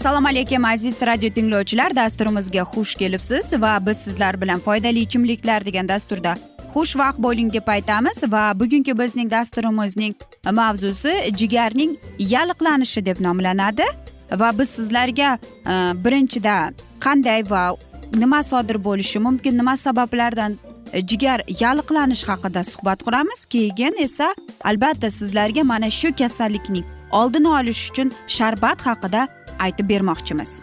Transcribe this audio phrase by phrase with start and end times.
[0.00, 1.96] assalomu alaykum aziz radio tinglovchilar.
[1.96, 6.36] Dasturimizga xush kelibsiz va biz sizlar bilan foydali ichimliklar degan dasturda
[6.74, 10.14] xushvaqt bo'ling deb aytamiz va bugungi bizning dasturimizning
[10.52, 13.84] mavzusi jigarning yalliqlanishi deb nomlanadi.
[14.32, 15.38] Va biz sizlarga
[15.72, 17.76] e, birinchida qanday va
[18.14, 20.58] nima sodir bo'lishi mumkin nima sabablardan
[20.92, 23.44] e, jigar yalliqlanish haqida suhbat quramiz.
[23.44, 24.34] Keyin esa
[24.64, 29.28] albatta sizlarga mana shu kasallikning oldini olish uchun sharbat haqida
[29.66, 30.62] aytib bermoqchimiz.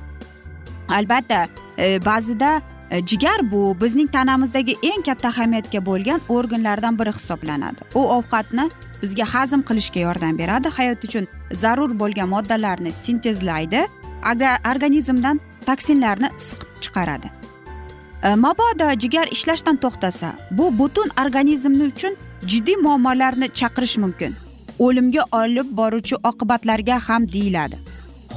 [0.90, 1.48] Albatta
[1.78, 7.82] e, ba'zida e, jigar bu bizning tanamizdagi eng katta ahamiyatga bo'lgan organlardan biri hisoblanadi.
[7.96, 8.70] U ovqatni
[9.02, 13.88] bizga hazm qilishga yordam beradi hayot uchun zarur bo'lgan moddalarni sintezlaydi
[14.72, 17.28] organizmdan toksinlarni siqib chiqaradi.
[18.24, 22.16] E, mabodo jigar ishlashdan to'xtasa bu butun organizmni uchun
[22.52, 24.36] jiddiy muammolarni chaqirish mumkin.
[24.80, 27.78] O'limga olib boruvchi oqibatlarga ham deyiladi.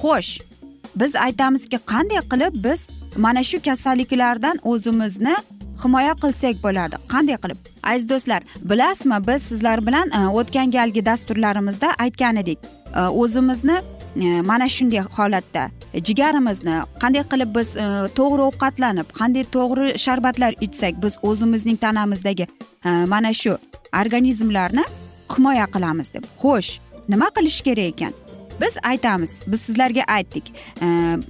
[0.01, 0.50] Xo'sh
[0.97, 2.87] biz aytamizki qanday qilib biz
[3.17, 5.35] mana shu kasalliklardan o'zimizni
[5.85, 6.97] himoya qilsak bo'ladi?
[7.13, 7.59] Qanday qilib?
[7.83, 12.59] Aziz do'stlar bilasizmi biz sizlar bilan e, o'tgan galgi dasturlarimizda aytgan edik
[12.97, 13.77] e, o'zimizni
[14.21, 15.71] e, mana shunday holatda
[16.07, 17.69] jigarimizni qanday qilib biz
[18.19, 22.47] to'g'ri ovqatlanib qanday to'g'ri sharbatlar ichsak biz o'zimizning tanamizdagi
[23.15, 23.59] mana shu
[24.03, 24.85] organizmlarni
[25.37, 26.25] himoya qilamiz deb.
[26.43, 26.71] Xo'sh
[27.09, 28.13] nima qilish kerak ekan?
[28.61, 30.87] Biz aytamiz biz sizlarga aytdik e,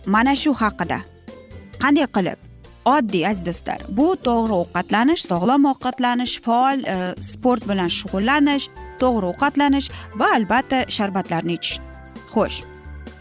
[0.06, 1.00] mana shu haqida.
[1.82, 2.38] Qanday qilib?
[2.84, 6.96] Oddiy aziz do'stlar bu to'g'ri ovqatlanish sog'lom ovqatlanish faol e,
[7.30, 8.66] sport bilan shug'ullanish
[9.02, 9.88] to'g'ri ovqatlanish
[10.20, 11.78] va albatta sharbatlarni ichish.
[12.34, 12.58] Xo'sh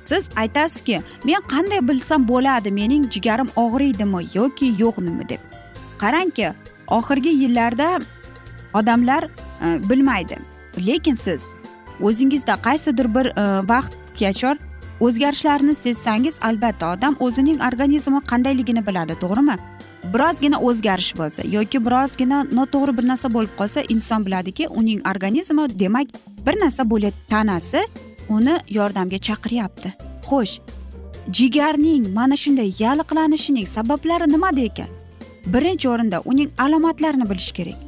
[0.10, 5.42] siz aytasizki men qanday bilsam bo'ladi mening jigarim og'riydimi yoki yo'qmi deb.
[6.02, 6.48] Qarangki
[6.98, 7.90] oxirgi yillarda
[8.74, 9.24] odamlar
[9.64, 10.38] e, bilmaydi.
[10.88, 11.54] Lekin siz
[12.02, 14.58] o'zingizda qaysidir bir e, vaqt ehtiyotkor
[15.00, 19.56] o'zgarishlarni sezsangiz albatta odam o'zining organizmi qandayligini biladi to'g'rimi?
[20.14, 26.08] Birozgina o'zgarish bo'lsa yoki birozgina noto'g'ri bir narsa bo'lib qolsa inson biladiki uning organizmi demak
[26.46, 27.82] bir narsa bo'lyapti tanasi
[28.30, 29.90] uni yordamga chaqiryapti.
[30.30, 30.60] Xo'sh
[31.38, 34.90] jigarning mana shunday yalliqlanishining sabablari nimada ekan?
[35.54, 37.80] Birinchi o'rinda uning alomatlarini bilish kerak.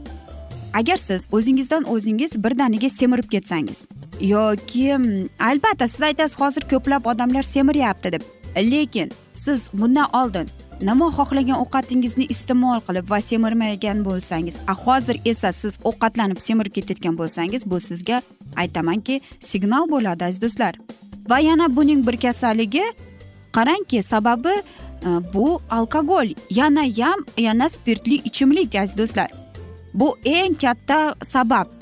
[0.80, 3.88] Agar siz o'zingizdan o'zingiz birdaniga semirib ketsangiz
[4.21, 8.21] yoki mm, albatta siz aytasiz hozir ko'plab odamlar semiryapti deb.
[8.55, 10.49] Lekin siz bundan oldin
[10.81, 17.18] nima xohlagan ovqatingizni iste'mol qilib va semirmagan bo'lsangiz a hozir esa siz ovqatlanib semirib ketayotgan
[17.19, 18.21] bo'lsangiz bu sizga
[18.63, 20.74] aytamanki signal bo'ladi aziz do'stlar.
[21.29, 22.85] Va yana buning bir kasalligi
[23.57, 29.29] qarangki sababi e, bu alkogol yana yam yana spirtli ichimlik aziz do'stlar.
[29.94, 31.81] Bu eng katta sabab.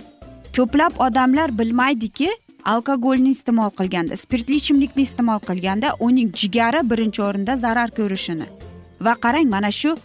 [0.58, 2.30] Ko'plab odamlar bilmaydiki
[2.66, 8.48] alkogolni iste'mol qilganda spirtli ichimlikni iste'mol qilganda uning jigari birinchi o'rinda zarar ko'rishini.
[9.02, 9.96] Va qarang mana shu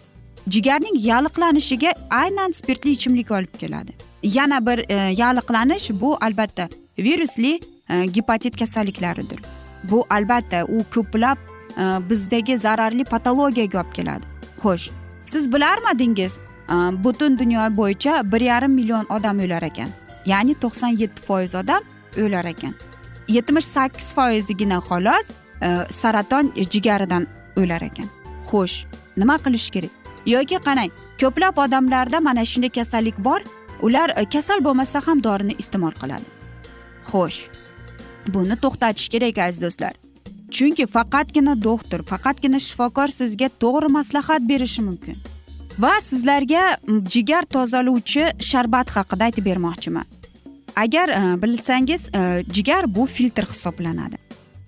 [0.49, 3.93] jigarning yalliqlanishiga aynan spirtli ichimlik olib keladi.
[4.23, 6.69] Yana bir e, yalliqlanish bu albatta
[6.99, 9.41] virusli e, gepatit kasalliklaridir
[9.91, 14.27] bu albatta u ko'plab e, bizdagi zararli patologiyaga olib keladi.
[14.63, 14.91] Xo'sh
[15.27, 16.75] siz bilarmidingiz e,
[17.05, 19.89] butun dunyo bo'yicha bir yarim million odam o'lar ekan.
[20.27, 21.83] Ya'ni to'qson yetti foiz odam
[22.25, 22.75] o'lar ekan.
[23.29, 25.31] Yetmish sakkiz foizigina xolos
[25.63, 27.27] e, saraton jigaridan
[27.57, 28.09] o'lar ekan.
[28.51, 28.77] Xo'sh
[29.17, 29.93] nima qilish kerak?
[30.27, 30.91] Yoki qarang
[31.21, 33.41] ko'plab odamlarda mana shunday kasallik bor
[33.83, 36.27] ular e, kasal bo'lmasa ham dorini iste'mol qiladi.
[37.11, 37.39] Xo'sh
[38.35, 39.95] buni to'xtatish kerak aziz do'stlar.
[40.55, 45.17] Chunki faqatgina doktor faqatgina shifokor sizga to'g'ri maslahat berishi mumkin.
[45.83, 46.65] Va sizlarga
[47.15, 50.07] jigar tozalovchi sharbat haqida aytib bermoqchiman.
[50.77, 54.19] Agar e, bilsangiz e, jigar bu filtr hisoblanadi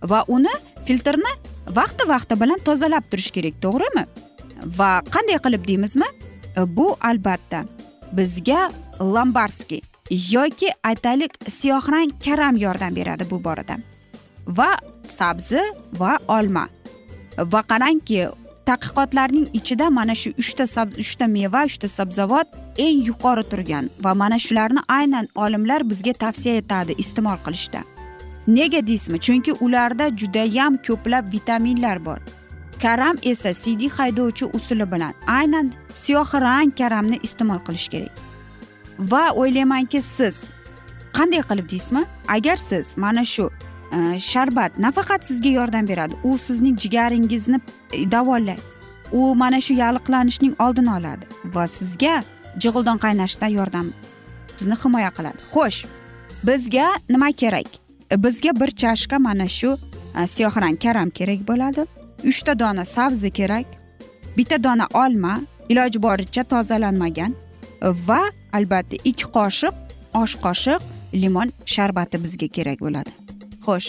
[0.03, 0.53] va uni
[0.87, 1.32] filtrni
[1.79, 4.06] vaqti vaqti bilan tozalab turish kerak to'g'rimi?
[4.79, 6.08] Va qanday qilib deymizmi?
[6.56, 7.64] E, bu albatta
[8.12, 8.70] bizga
[9.00, 13.79] lombarskiy yoki aytaylik siyohrang karam yordam beradi bu borada.
[14.47, 14.76] Va
[15.06, 15.62] sabzi
[15.99, 16.69] va olma.
[17.37, 18.29] Va qarangki
[18.66, 20.64] tadqiqotlarning ichida mana shu uchta
[21.02, 22.46] uchta meva uchta sabzavot
[22.86, 27.80] eng yuqori turgan va mana shularni aynan olimlar bizga tavsiya etadi iste'mol qilishda.
[28.46, 29.18] Nega deysizmi?
[29.26, 32.18] Chunki ularda judayam ko'plab vitaminlar bor.
[32.82, 38.12] Karam esa siydik haydovchi usuli bilan aynan siyoh rang karamni iste'mol qilish kerak.
[38.98, 40.36] Va o'ylaymanki siz
[41.16, 42.02] qanday qilib deysizmi?
[42.28, 43.50] Agar siz mana shu
[43.96, 46.14] Э, sharbat nafaqat sizga yordam beradi.
[46.25, 47.60] U sizning jigaringizni
[47.93, 48.60] e, davolaydi
[49.12, 52.16] u mana shu yalliqlanishning oldini oladi va sizga
[52.62, 53.87] jig'ildon qaynashda yordam
[54.56, 55.40] sizni himoya qiladi.
[55.54, 55.81] Xo'sh
[56.48, 57.69] bizga nima kerak?
[58.25, 59.70] Bizga bir chashka mana shu
[60.19, 61.82] e, siyohrang karam kerak bo'ladi.
[62.31, 63.66] Uchta dona sabzi kerak
[64.37, 65.34] bitta dona olma
[65.69, 67.32] iloji boricha tozalanmagan
[68.08, 68.22] va
[68.52, 69.75] albatta ikki qoshiq
[70.22, 70.81] osh qoshiq
[71.22, 73.25] limon sharbati bizga kerak bo'ladi.
[73.66, 73.88] Xo'sh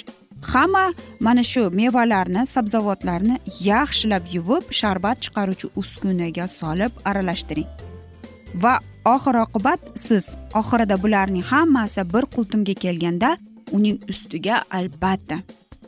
[0.53, 3.35] hamma mana shu mevalarni sabzavotlarni
[3.71, 7.69] yaxshilab yuvib sharbat chiqaruvchi uskunaga solib aralashtiring.
[8.63, 8.73] Va
[9.15, 10.25] oxir oqibat siz
[10.59, 13.29] oxirida bularning hammasi bir qultumga kelganda
[13.77, 15.37] uning ustiga albatta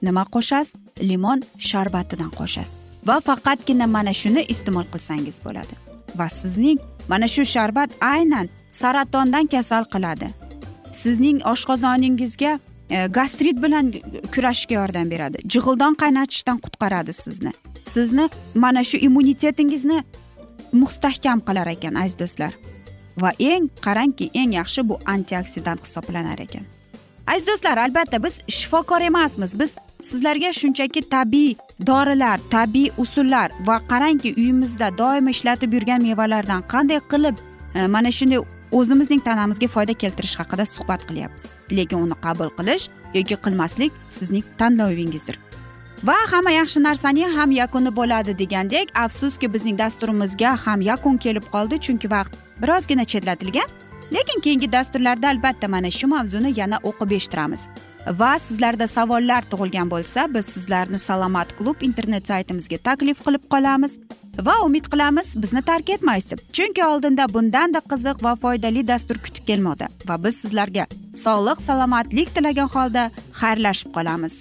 [0.01, 0.75] nima qo'shasiz?
[1.09, 1.39] Limon
[1.69, 2.75] sharbatidan qo'shasiz.
[3.07, 5.75] Va faqatgina mana shuni iste'mol qilsangiz bo'ladi.
[6.19, 6.79] Va sizning
[7.11, 8.49] mana shu sharbat aynan
[8.81, 10.27] saratondan kasal qiladi.
[11.01, 12.51] Sizning oshqozoningizga
[12.89, 13.93] E, gastrit bilan
[14.35, 15.37] kurashishga yordam beradi.
[15.53, 17.53] Jig'ildon qaynatishdan qutqaradi sizni.
[17.83, 20.03] Sizni mana shu immunitetingizni
[20.71, 22.53] mustahkam qilar ekan aziz do'stlar.
[23.21, 26.65] Va eng qarangki eng yaxshi bu antioksidant hisoblanar ekan.
[27.27, 29.59] Aziz do'stlar albatta biz shifokor emasmiz.
[29.59, 31.55] Biz sizlarga shunchaki tabiiy
[31.87, 37.35] dorilar tabiiy usullar va qarangki uyimizda doim ishlatib yurgan mevalardan qanday qilib
[37.75, 38.39] e, mana shunday
[38.71, 41.53] o'zimizning tanamizga foyda keltirish haqida suhbat qilyapmiz.
[41.71, 45.39] Lekin uni qabul qilish yoki qilmaslik sizning tanlovingizdir
[46.03, 51.79] va hamma yaxshi narsaning ham yakuni bo'ladi degandek afsuski bizning dasturimizga ham yakun kelib qoldi
[51.85, 53.69] chunki vaqt birozgina chetlatilgan.
[54.15, 57.67] Lekin keyingi dasturlarda albatta mana shu mavzuni yana o'qib eshittiramiz.
[58.19, 63.99] Va sizlarda savollar tug'ilgan bo'lsa biz sizlarni salomat klub internet saytimizga taklif qilib qolamiz.
[64.45, 66.31] Va umid qilamiz bizni tark etmaysiz.
[66.31, 69.87] Deb chunki oldinda bundanda qiziq va foydali dastur kutib kelmoqda.
[70.09, 70.85] Va biz sizlarga
[71.25, 73.09] sog'lik salomatlik tilagan holda
[73.41, 74.35] xayrlashib qolamiz.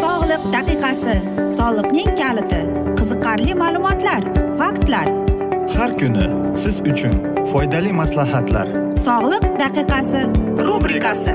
[0.00, 1.16] Sog'liq daqiqasi
[1.58, 2.60] soliqning kaliti
[2.98, 4.22] qiziqarli ma'lumotlar
[4.60, 5.06] faktlar.
[5.78, 6.26] Har kuni
[6.62, 7.14] siz uchun
[7.52, 8.66] foydali maslahatlar.
[9.06, 10.20] Sog'liq daqiqasi
[10.68, 11.34] rubrikasi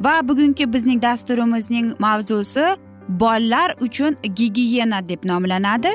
[0.00, 2.64] Va bugungi bizning dasturimizning mavzusi
[3.08, 5.92] bolalar uchun gigiyena deb nomlanadi.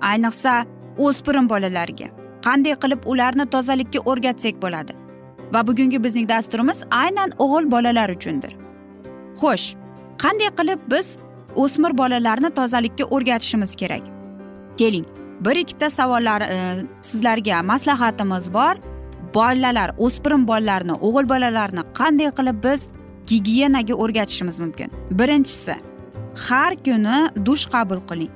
[0.00, 0.64] Ayniqsa
[0.98, 2.08] o'spirin bolalarga.
[2.46, 4.92] Qanday qilib ularni tozalikka o'rgatsak bo'ladi?
[5.54, 8.52] Va bugungi bizning dasturimiz aynan o'g'il bolalar uchundir.
[9.40, 9.66] Xo'sh
[10.22, 11.18] qanday qilib biz
[11.62, 14.02] o'smir bolalarni tozalikka o'rgatishimiz kerak?
[14.76, 15.06] Keling
[15.44, 16.56] bir ikkita savollar e,
[17.02, 18.74] sizlarga maslahatimiz bor.
[19.34, 22.90] Bolalar o'spirin bolalarni o'g'il bolalarni qanday qilib biz
[23.26, 24.90] gigiyenaga o'rgatishimiz mumkin.
[25.10, 25.74] Birinchisi
[26.48, 28.30] har kuni dush qabul qiling.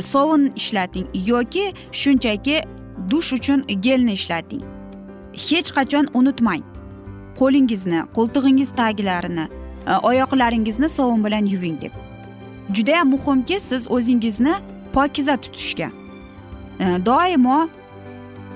[0.00, 2.62] Sovun ishlating yoki shunchaki
[3.10, 4.62] dush uchun gelni ishlating.
[5.32, 6.62] Hech qachon unutmang.
[7.38, 9.48] Qo'lingizni qo'ltig'ingiz taglarini
[9.86, 11.92] e, oyoqlaringizni sovun bilan yuving deb.
[12.74, 14.54] Judayam muhimki siz o'zingizni
[14.92, 15.90] pokiza tutishga
[16.80, 17.68] e, doimo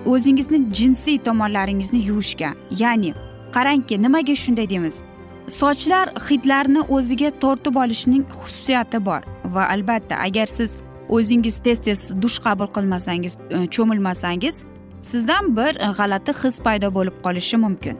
[0.06, 2.50] o'zingizni jinsiy tomonlaringizni yuvishga.
[2.78, 3.14] Ya'ni
[3.52, 5.02] qarangki nimaga shunday deymiz?
[5.50, 9.22] Sochlar hidlarni o'ziga tortib olishning xususiyati bor.
[9.44, 10.78] Va albatta agar siz
[11.08, 14.64] o'zingiz tez tez dush qabul qilmasangiz e, cho'milmasangiz
[15.00, 17.96] sizdan bir e, g'alati his paydo bo'lib qolishi mumkin.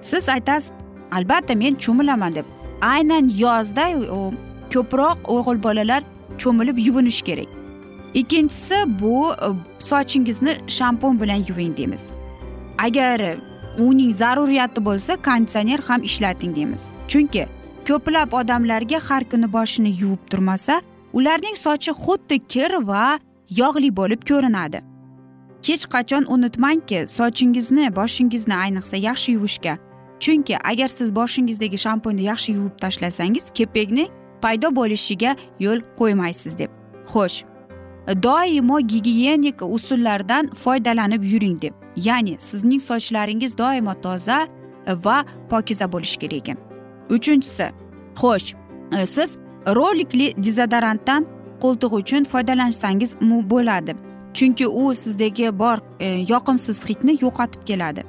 [0.00, 0.72] Siz aytasiz
[1.12, 2.46] albatta men cho'milaman deb.
[2.82, 3.98] Aynan yozda e,
[4.74, 6.02] ko'proq o'g'il bolalar
[6.38, 7.48] cho'milib yuvinish kerak.
[8.14, 9.32] Ikkinchisi bu
[9.78, 12.04] sochingizni shampun bilan yuving deymiz.
[12.78, 13.20] Agar
[13.78, 16.90] uning zaruriyati bo'lsa konditsioner ham ishlating deymiz.
[17.08, 17.46] Chunki
[17.88, 20.80] ko'plab odamlarga har kuni boshini yuvib turmasa
[21.12, 23.18] ularning sochi xuddi kir va
[23.60, 24.80] yog'li bo'lib ko'rinadi.
[25.66, 29.74] Hech qachon unutmangki sochingizni boshingizni ayniqsa yaxshi yuvishga.
[30.20, 34.04] Chunki agar siz boshingizdagi shampunni yaxshi yuvib tashlasangiz kepakni
[34.42, 36.70] paydo bo'lishiga yo'l qo'ymaysiz deb.
[37.12, 37.38] Xo'sh
[38.26, 41.85] doimo gigiyenik usullardan foydalanib yuring deb.
[41.96, 44.46] Ya'ni sizning sochlaringiz doimo toza
[44.86, 46.56] va pokiza bo'lishi kerak ekan.
[47.10, 47.66] Uchinchisi
[48.20, 48.54] xo'sh
[48.96, 51.26] e, siz rolikli dezodorantdan
[51.62, 53.16] qo'ltiq uchun foydalansangiz
[53.52, 53.94] bo'ladi.
[54.34, 58.04] Chunki u sizdagi bor e, yoqimsiz hidni yo'qotib keladi.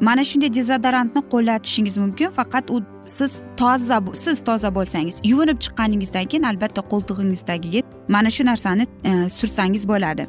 [0.00, 6.44] Mana shunday dezodorantni qo'llatishingiz mumkin faqat u siz toza siz toza bo'lsangiz yuvinib chiqqaningizdan keyin
[6.50, 10.26] albatta qo'ltig'ingizdagiga mana shu narsani e, sursangiz bo'ladi.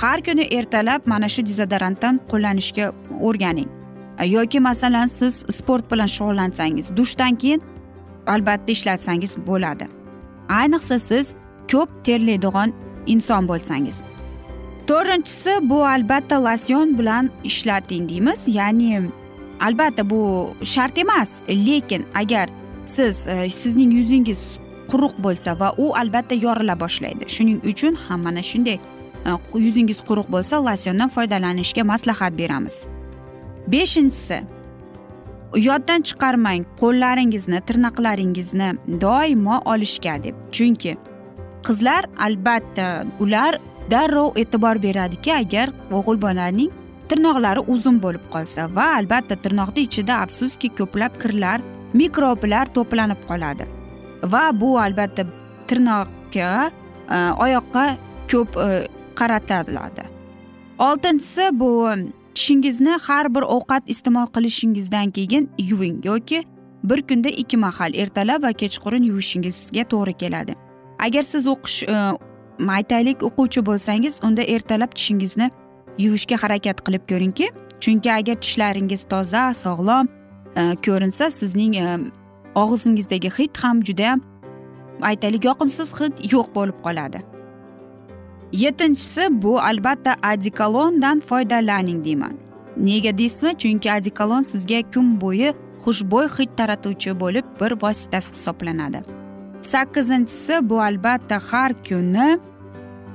[0.00, 3.68] Har kuni ertalab mana shu dezodorantdan qo'llanishga o'rganing.
[4.36, 7.62] Yoki masalan siz sport bilan shug'ullansangiz dushdan keyin
[8.26, 9.86] albatta ishlatsangiz bo'ladi.
[10.48, 11.34] Ayniqsa siz
[11.72, 12.72] ko'p terlaydigan
[13.06, 14.02] inson bo'lsangiz.
[14.88, 18.40] To'rtinchisi bu albatta losyon bilan ishlating deymiz.
[18.48, 19.02] Ya'ni
[19.60, 21.30] albatta bu shart emas.
[21.48, 22.48] Lekin agar
[22.86, 24.40] siz e, sizning yuzingiz
[24.90, 27.24] quruq bo'lsa va u albatta yorila boshlaydi.
[27.34, 28.78] Shuning uchun ham mana shunday
[29.26, 32.76] Э, yuzingiz quruq bo'lsa losyondan foydalanishga maslahat beramiz.
[33.72, 34.38] Beshinchisi
[35.68, 38.68] yoddan chiqarmang qo'llaringizni tirnoqlaringizni
[39.04, 40.34] doimo olishga deb.
[40.56, 40.92] Chunki
[41.66, 42.88] qizlar albatta
[43.20, 43.52] ular
[43.90, 46.70] darrov e'tibor beradiki agar o'g'il bolaning
[47.08, 51.64] tirnoqlari uzun bo'lib qolsa va albatta tirnoqni ichida afsuski ko'plab kirlar
[52.00, 53.64] mikroblar to'planib qoladi.
[54.32, 55.24] Va bu albatta
[55.68, 56.50] tirnoqqa
[57.16, 57.84] e, oyoqqa
[58.32, 58.68] ko'p e,
[59.20, 60.04] qaratiladi
[60.78, 61.70] oltinchisi bu
[62.34, 66.44] tishingizni har bir ovqat iste'mol qilishingizdan keyin yuving yoki
[66.84, 70.54] bir kunda ikki mahal ertalab va kechqurun yuvishingizga to'g'ri keladi.
[70.98, 71.94] Agar siz o'qish e,
[72.58, 75.50] maytaylik aytaylik o'quvchi bo'lsangiz unda ertalab tishingizni
[75.98, 77.46] yuvishga harakat qilib ko'ringki
[77.80, 80.08] chunki agar tishlaringiz toza sog'lom
[80.56, 81.98] e, ko'rinsa sizning e,
[82.54, 84.20] og'zingizdagi hid ham judayam
[85.02, 87.33] aytaylik yoqimsiz hid yo'q bo'lib qoladi.
[88.54, 92.32] Yettinchisi bu albatta adikolondan foydalaning deyman.
[92.76, 93.52] Nega deysizmi?
[93.58, 99.00] Chunki adikolon sizga kun bo'yi xushbo'y hid taratuvchi bo'lib bir vosita hisoblanadi.
[99.62, 102.38] Sakkizinchisi bu albatta har kuni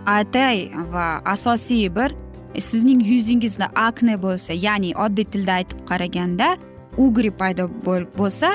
[0.06, 2.12] atay va asosiy bir
[2.56, 6.58] e, sizning yuzingizda akne bo'lsa ya'ni oddiy tilda aytib qaraganda
[6.98, 7.70] ugri paydo
[8.20, 8.50] bo'lsa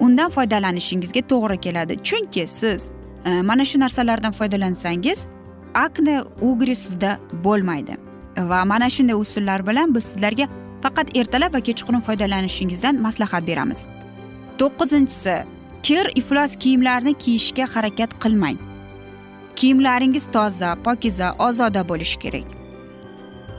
[0.00, 1.94] undan foydalanishingizga to'g'ri keladi.
[2.02, 2.90] Chunki siz
[3.24, 5.26] e, mana shu narsalardan foydalansangiz
[5.74, 7.96] akne ugri sizda bo'lmaydi.
[8.36, 10.48] Va mana shunday usullar bilan biz sizlarga
[10.82, 13.86] faqat ertalab va kechqurun foydalanishingizdan maslahat beramiz.
[14.58, 15.44] To'qqizinchisi
[15.82, 18.58] kir iflos kiyimlarni kiyishga harakat qilmang.
[19.56, 22.48] Kiyimlaringiz toza pokiza ozoda bo'lishi kerak.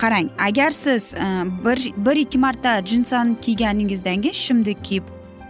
[0.01, 1.25] Qarang agar siz e,
[1.65, 5.03] bir bir ikki marta jinsani kiyganingizdan keyin shimni kiyib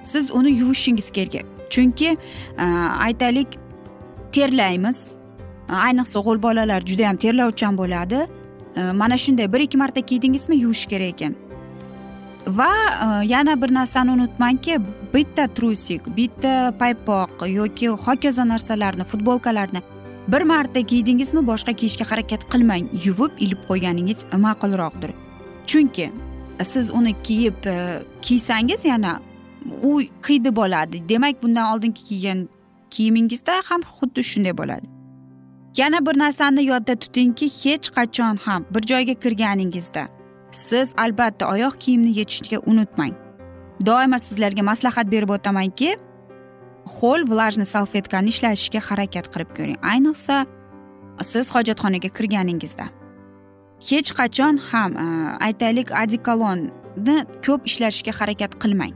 [0.03, 1.45] siz uni yuvishingiz kerak.
[1.69, 2.17] Chunki
[2.57, 2.63] e,
[3.07, 3.47] aytaylik
[4.31, 5.20] terlaymiz.
[5.71, 8.19] Э, ayniqsa o'g'il bolalar juda yam terlovchan bo'ladi.
[8.75, 11.35] Э, mana shunday bir ikki marta kiydingizmi yuvish kerak ekan.
[12.47, 12.71] Va
[13.05, 14.77] э, yana bir narsani unutmangki
[15.13, 19.81] bitta trusik bitta paypoq yoki hokazo narsalarni futbolkalarni
[20.27, 25.11] bir marta kiydingizmi boshqa kiyishga harakat qilmang yuvib ilib qo'yganingiz ma'qulroqdir.
[25.67, 26.11] Chunki
[26.59, 27.75] e, siz uni kiyib e,
[28.21, 29.19] kiysangiz yana
[29.83, 31.09] u hidi bo'ladi.
[31.09, 32.49] Demak bundan oldingi kiygan
[32.89, 34.90] kiyimingizda ham xuddi shunday bo'ladi.
[35.77, 40.07] Yana bir narsani yodda tutingki hech qachon ham bir joyga kirganingizda
[40.51, 43.13] siz albatta oyoq kiyimni yechishga unutmang.
[43.85, 45.95] Doimo sizlarga maslahat berib o'tamanki
[46.97, 49.79] ho'l vlajniy salfetkani ishlatishga harakat qilib ko'ring.
[49.93, 50.45] Ayniqsa
[51.31, 52.85] siz hojatxonaga kirganingizda.
[53.89, 55.07] Hech qachon ham e,
[55.47, 58.93] aytaylik adikolonni ko'p ishlatishga harakat qilmang.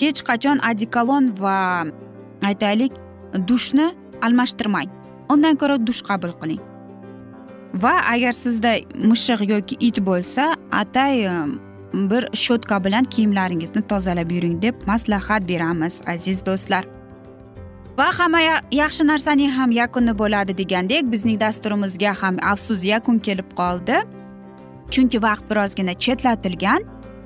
[0.00, 1.58] Hech qachon adikolon va
[2.50, 2.92] aytaylik
[3.48, 3.86] dushni
[4.22, 4.97] almashtirmang.
[5.32, 6.60] Undan ko'ra dush qabul qiling.
[7.74, 8.72] Va agar sizda
[9.10, 11.26] mishiq yoki it bo'lsa atay
[12.10, 16.84] bir shotka bilan kiyimlaringizni tozalab yuring deb maslahat beramiz aziz do'stlar.
[17.98, 18.40] Va hamma
[18.72, 23.96] yaxshi narsaning ham yakuni bo'ladi degandek bizning dasturimizga ham afsus yakun kelib qoldi.
[24.90, 26.80] Chunki vaqt birozgina chetlatilgan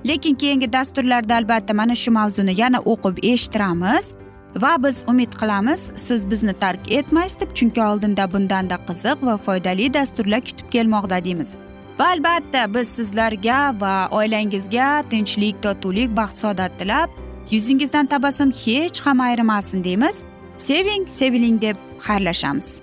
[0.04, 4.14] lekin keyingi dasturlarda albatta mana shu mavzuni yana o'qib eshittiramiz.
[4.56, 9.94] Va biz umid qilamiz siz bizni tark etmaysiz deb chunki oldinda bundanda qiziq va foydali
[9.94, 11.56] dasturlar kutib kelmoqda deymiz.
[11.98, 17.10] Va albatta biz sizlarga va oilangizga tinchlik totuvlik baxt saodat tilab
[17.50, 20.24] yuzingizdan tabassum hech ham ayrimasin deymiz.
[20.56, 22.82] Seving seviling deb xayrlashamiz.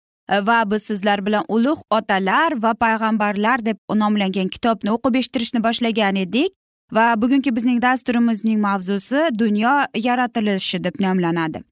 [0.31, 6.15] Э, va biz sizlar bilan ulug' otalar va payg'ambarlar deb nomlangan kitobni o'qib eshittirishni boshlagan
[6.15, 6.51] edik
[6.97, 9.73] va bugungi bizning dasturimizning mavzusi dunyo
[10.07, 11.63] yaratilishi deb nomlanadi.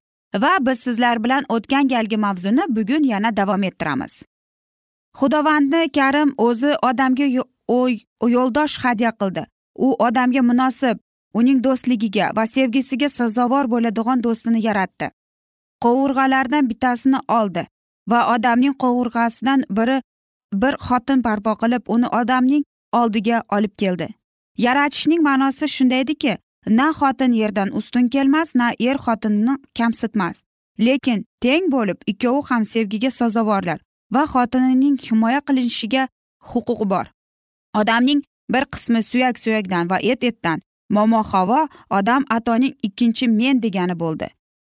[0.43, 4.23] Va biz sizlar bilan o'tgan galgi mavzuni bugun yana davom ettiramiz.
[5.19, 7.27] Xudovandni karim o'zi odamga
[8.35, 9.43] yo'ldosh hadya qildi.
[9.75, 10.97] U odamga munosib
[11.33, 15.07] uning do'stligiga va sevgisiga sazovor bo'ladigan do'stini yaratdi.
[15.83, 17.63] Qovurg'alardan bittasini oldi.
[18.11, 19.97] Va odamning qovurg'asidan biri
[20.61, 22.63] bir xotin barpo qilib uni odamning
[22.99, 24.07] oldiga olib keldi.
[24.65, 30.43] Yaratishning ma'nosi shundaydiki na xotin yerdan ustun kelmas na er xotinni kamsitmas.
[30.85, 33.79] Lekin teng bo'lib ikkovi ham sevgiga sazovorlar
[34.13, 36.03] va xotinining himoya qilinishiga
[36.49, 37.05] huquqi bor.
[37.79, 38.21] Odamning
[38.53, 40.59] bir qismi suyak suyakdan va et etdan
[40.95, 44.27] momo havo odam atoning ikkinchi men degani bo'ldi.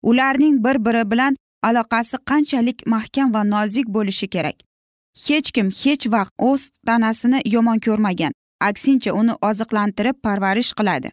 [0.09, 1.35] Ularning bir biri bilan
[1.67, 4.57] aloqasi qanchalik mahkam va nozik bo'lishi kerak.
[5.25, 8.33] Hech kim hech vaqt o'z tanasini yomon ko'rmagan
[8.69, 11.09] aksincha uni oziqlantirib parvarish qiladi.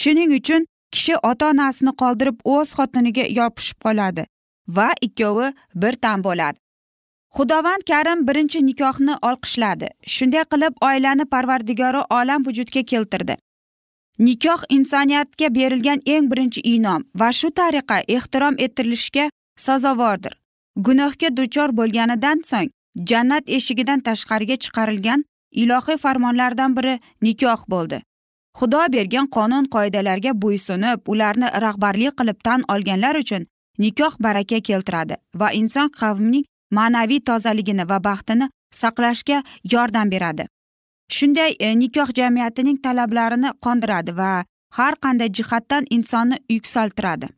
[0.00, 4.26] Shuning uchun kishi ota onasini qoldirib o'z xotiniga yopishib qoladi
[4.76, 5.48] va ikkovi
[5.82, 6.58] bir tan bo'ladi.
[7.36, 13.36] Xudovand karim birinchi nikohni olqishladi shunday qilib oilani parvardigori olam vujudga keltirdi.
[14.18, 19.24] Nikoh insoniyatga berilgan eng birinchi inom va shu tariqa ehtirom ettirilishga
[19.56, 20.32] sazovordir.
[20.76, 22.70] Gunohga duchor bo'lganidan so'ng
[23.10, 25.24] jannat eshigidan tashqariga chiqarilgan
[25.62, 28.02] ilohiy farmonlardan biri nikoh bo'ldi.
[28.58, 33.46] Xudo bergan qonun qoidalarga bo'ysunib ularni rahbarlik qilib tan olganlar uchun
[33.78, 36.44] nikoh baraka keltiradi va inson qavmining
[36.78, 38.46] ma'naviy tozaligini va baxtini
[38.80, 39.42] saqlashga
[39.72, 40.46] yordam beradi.
[41.16, 44.44] Shunday e, nikoh jamiyatining talablarini qondiradi va
[44.78, 47.28] har qanday jihatdan insonni yuksaltiradi.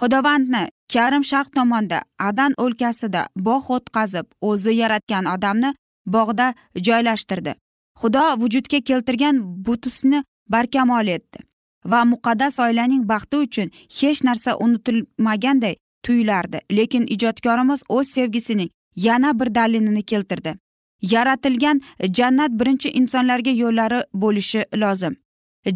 [0.00, 5.70] Xudovandni karim sharq tomonda adan o'lkasida bog' o'tqazib o'zi yaratgan odamni
[6.14, 6.46] bog'da
[6.86, 7.52] joylashtirdi.
[8.00, 9.36] Xudo vujudga keltirgan
[9.66, 10.22] butusni
[10.54, 11.38] barkamol etdi
[11.92, 16.58] va muqaddas oilaning baxti uchun hech narsa unutilmaganday tuyulardi.
[16.76, 20.54] Lekin ijodkorimiz o'z sevgisining yana bir dalilini keltirdi.
[21.12, 21.80] Yaratilgan
[22.16, 25.14] jannat birinchi insonlarga yo'llari bo'lishi lozim.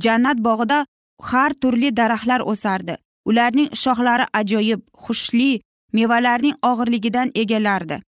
[0.04, 0.86] Jannat bog'ida
[1.30, 2.96] har turli daraxtlar o'sardi.
[3.28, 5.60] Ularning shoxlari ajoyib xushli
[5.92, 8.00] mevalarning og'irligidan egalardi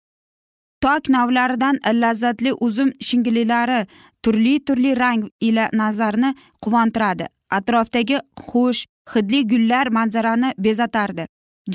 [0.85, 3.79] tok navlaridan lazzatli uzum shingililari
[4.23, 6.29] turli turli rang ila nazarni
[6.63, 7.25] quvontiradi.
[7.57, 8.17] Atrofdagi
[8.49, 8.81] xush
[9.13, 11.25] hidli gullar manzarani bezatardi.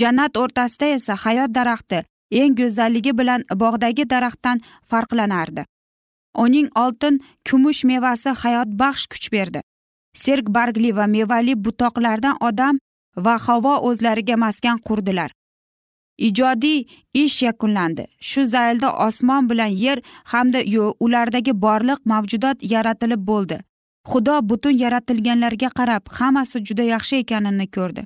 [0.01, 1.99] Jannat o'rtasida esa hayot daraxti
[2.41, 5.63] eng go'zalligi bilan bog'dagi daraxtdan farqlanardi.
[6.45, 9.61] Uning oltin kumush mevasi hayotbaxsh kuch berdi.
[10.23, 12.79] Serg bargli va mevali butoqlardan odam
[13.17, 15.31] va havo o'zlariga maskan qurdilar.
[16.19, 18.05] Ijodiy ish yakunlandi.
[18.21, 20.61] Shu zaylda osmon bilan yer hamda
[21.01, 23.59] ulardagi borliq mavjudot yaratilib bo'ldi.
[24.11, 28.03] Xudo butun yaratilganlarga qarab hammasi juda yaxshi ekanini ko'rdi.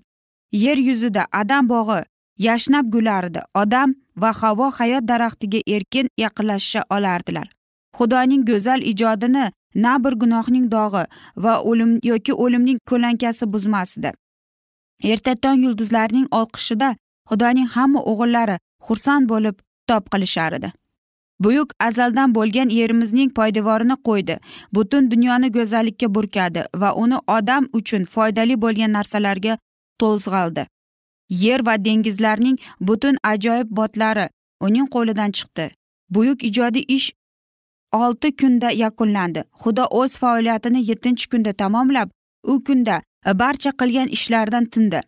[0.52, 2.02] Yer yuzida adam bog'i
[2.38, 3.40] yashnab gulardi.
[3.54, 7.48] Odam va havo hayot daraxtiga erkin yaqinlashisha olardilar.
[7.98, 11.04] Xudoning go'zal ijodini na bir gunohning dog'i
[11.36, 14.10] va o'lim yoki o'limning ko'lankasi buzmasdi.
[15.02, 16.96] Erta tong yulduzlarning olqishida
[17.28, 19.56] xudoning hamma o'g'illari xursand bo'lib
[19.88, 20.72] top qilishar edi.
[21.40, 24.36] Buyuk azaldan bo'lgan yerimizning poydevorini qo'ydi.
[24.74, 29.58] Butun dunyoni go'zallikka burkadi va uni odam uchun foydali bo'lgan narsalarga
[30.00, 30.66] to'zg'aldi.
[31.44, 34.28] Yer va dengizlarning butun ajoyib botlari
[34.60, 35.70] uning qo'lidan chiqdi.
[36.10, 37.12] Buyuk ijodiy ish
[37.92, 39.42] olti kunda yakunlandi.
[39.62, 42.08] Xudo o'z faoliyatini yettinchi kunda tamomlab
[42.52, 45.00] u kunda barcha qilgan ishlaridan tindi.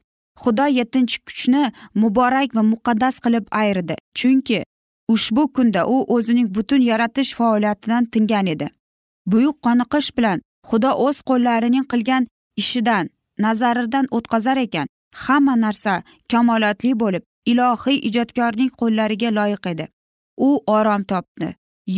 [0.42, 4.58] Xudo yettinchi kuchni muborak va muqaddas qilib ayridi chunki
[5.08, 8.66] ushbu kunda u o'zining butun yaratish faoliyatidan tingan edi.
[9.26, 12.26] Buyuk qoniqish bilan xudo o'z qo'llarining qilgan
[12.62, 14.86] ishidan nazaridan o'tkazar ekan.
[15.24, 19.86] Hamma narsa kamolotli bo'lib ilohiy ijodkorning qo'llariga loyiq edi.
[20.46, 21.48] U orom topdi.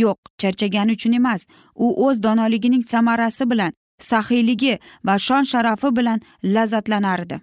[0.02, 1.46] Yo'q charchagani uchun emas.
[1.74, 7.40] U o'z donoligining samarasi bilan saxiyligi va shon sharafi bilan lazzatlanardi.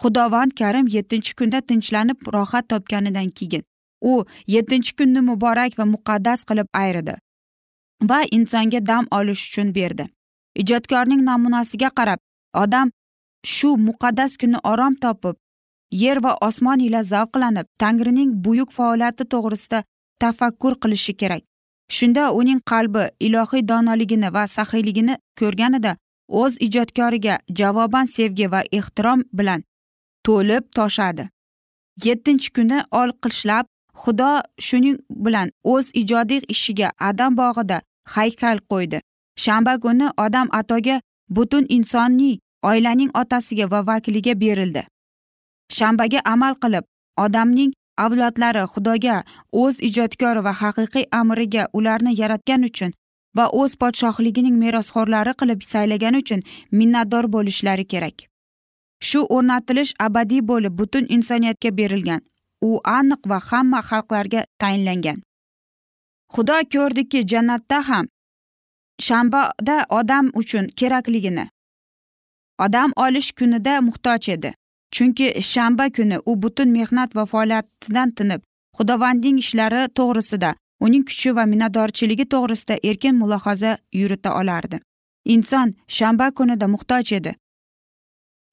[0.00, 3.62] Xudovand karim yettinchi kunda tinchlanib rohat topganidan keyin
[4.00, 7.14] u yettinchi kunni muborak va muqaddas qilib ayridi
[8.10, 10.04] va insonga dam olish uchun berdi.
[10.60, 12.20] Ijodkorning namunasiga qarab
[12.62, 12.90] odam
[13.54, 15.36] shu muqaddas kunni orom topib
[16.02, 19.82] yer va osmon ila zavqlanib tangrining buyuk faoliyati to'g'risida
[20.22, 21.42] tafakkur qilishi kerak.
[21.88, 25.96] Shunda uning qalbi ilohiy donoligini va saxiyligini ko'rganida
[26.28, 29.64] o'z ijodkoriga javoban sevgi va ehtirom bilan
[30.26, 31.28] to'lib toshadi.
[32.04, 33.66] Yettinchi kuni olqishlab
[34.02, 34.30] xudo
[34.66, 37.78] shuning bilan o'z ijodiy ishiga adam bog'ida
[38.14, 39.00] haykal qo'ydi.
[39.44, 41.00] Shanba kuni odam atoga
[41.36, 44.82] butun insoniy oilaning otasiga va vakiliga berildi.
[45.76, 46.84] Shanbaga amal qilib
[47.24, 47.72] odamning
[48.04, 49.16] avlodlari xudoga
[49.62, 52.92] o'z ijodkor va haqiqiy amriga ularni yaratgani uchun
[53.36, 56.40] va o'z podshohligining merosxo'rlari qilib saylagani uchun
[56.78, 58.16] minnatdor bo'lishlari kerak.
[59.08, 62.20] Shu o'rnatilish abadiy bo'lib butun insoniyatga berilgan
[62.68, 65.18] u aniq va hamma xalqlarga tayinlangan.
[66.34, 68.06] Xudo ko'rdiki jannatda ham
[69.06, 71.46] shanbada odam uchun kerakligini
[72.64, 74.54] odam olish kunida muhtoj edi.
[74.94, 78.40] Chunki shanba kuni u butun mehnat va faoliyatidan tinib
[78.76, 80.50] xudovandning ishlari to'g'risida
[80.84, 84.80] uning kuchi va minnatdorchiligi to'g'risida erkin mulohaza yurita olardi.
[85.34, 87.32] Inson shanba kunida muhtoj edi.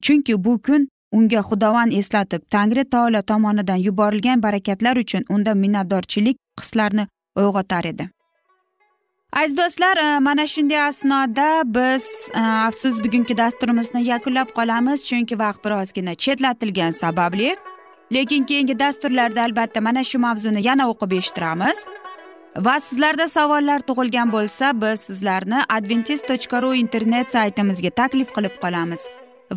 [0.04, 7.04] Chunki bu kun unga xudovand eslatib tangri taolo tomonidan yuborilgan barakatlar uchun unda minnatdorchilik hislarini
[7.38, 8.08] uyg'otar edi.
[9.34, 15.64] Aziz do'stlar e, mana shunday asnoda biz e, afsus bugungi dasturimizni yakunlab qolamiz chunki vaqt
[15.64, 17.56] birozgina chetlatilgani sababli.
[18.12, 21.78] Lekin keyingi dasturlarda albatta mana shu mavzuni yana o'qib eshittiramiz.
[22.66, 29.08] Va sizlarda savollar tug'ilgan bo'lsa biz sizlarni adventis tochka ru internet saytimizga taklif qilib qolamiz.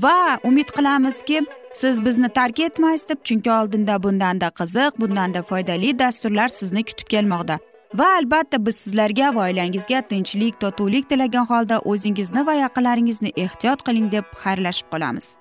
[0.04, 1.42] Va umid qilamizki
[1.74, 7.60] siz bizni tark etmaysiz deb chunki oldinda bundanda qiziq bundanda foydali dasturlar sizni kutib kelmoqda.
[7.94, 14.12] Va albatta biz sizlarga va oilangizga tinchlik totuvlik tilagan holda o'zingizni va yaqinlaringizni ehtiyot qiling
[14.12, 15.38] deb xayrlashib qolamiz.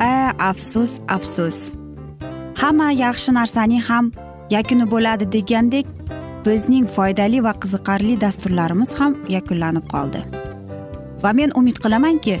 [0.00, 1.58] A afsus afsus.
[2.62, 4.12] Hamma yaxshi narsaning ham
[4.50, 5.86] yakuni bo'ladi degandek
[6.46, 10.22] bizning foydali va qiziqarli dasturlarimiz ham yakunlanib qoldi.
[11.22, 12.40] Va men umid qilamanki